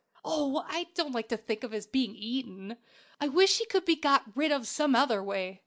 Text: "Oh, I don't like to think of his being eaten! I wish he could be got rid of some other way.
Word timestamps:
"Oh, 0.25 0.65
I 0.67 0.87
don't 0.95 1.11
like 1.11 1.27
to 1.29 1.37
think 1.37 1.63
of 1.63 1.69
his 1.73 1.85
being 1.85 2.15
eaten! 2.15 2.77
I 3.19 3.27
wish 3.27 3.59
he 3.59 3.67
could 3.67 3.85
be 3.85 3.95
got 3.95 4.23
rid 4.35 4.51
of 4.51 4.67
some 4.67 4.95
other 4.95 5.21
way. 5.21 5.59